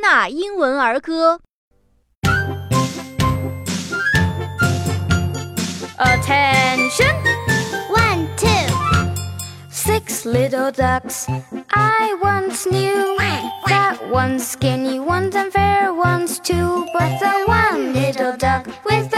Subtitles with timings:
[0.00, 1.40] 纳英文儿歌。
[5.98, 7.16] Attention!
[7.88, 8.46] One, two.
[9.70, 11.26] Six little ducks
[11.70, 13.16] I once knew.
[13.66, 16.86] That one's skinny, one's unfair, one's too.
[16.92, 19.09] But the one little duck with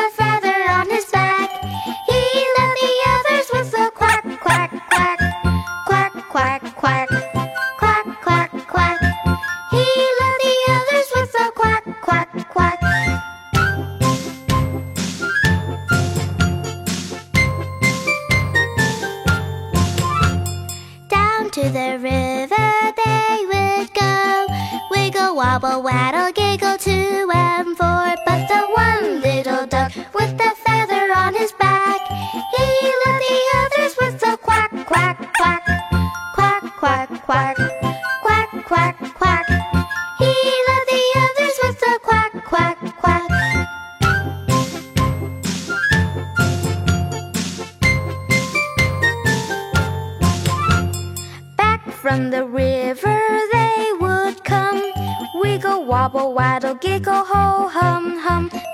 [21.63, 22.69] to the river
[23.03, 24.47] they would go.
[24.91, 28.15] Wiggle, wobble, waddle, giggle to and fro.
[28.25, 32.01] But the one little duck with the feather on his back,
[32.57, 32.67] he
[33.05, 35.63] led the others with a quack, quack, quack,
[36.35, 37.57] quack, quack, quack,
[38.21, 39.22] quack, quack, quack.
[52.03, 53.17] From the river
[53.53, 54.91] they would come.
[55.35, 58.72] Wiggle, wobble, waddle, giggle, ho, hum, hum.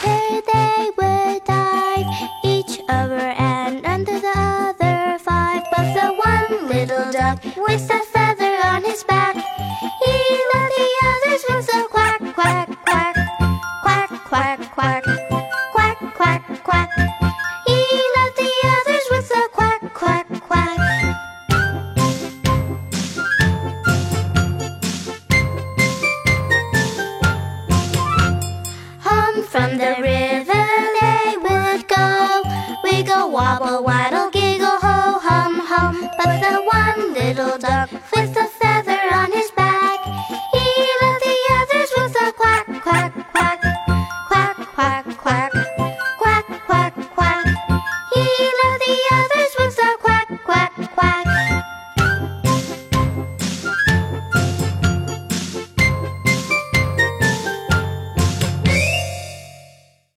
[0.00, 1.55] Today we're done.
[29.56, 30.66] From the river
[31.00, 32.42] they would go,
[32.84, 36.10] wiggle, wobble, waddle, giggle, ho, hum, hum.
[36.18, 40.04] But the one little duck with the feather on his back,
[40.52, 43.62] he left the others with a quack, quack, quack,
[44.28, 45.65] quack, quack, quack.